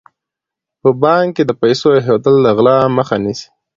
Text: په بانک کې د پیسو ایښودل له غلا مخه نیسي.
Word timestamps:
په 0.81 0.89
بانک 1.01 1.29
کې 1.35 1.43
د 1.45 1.51
پیسو 1.61 1.87
ایښودل 1.95 2.35
له 2.45 2.51
غلا 2.57 2.77
مخه 2.97 3.15
نیسي. 3.23 3.47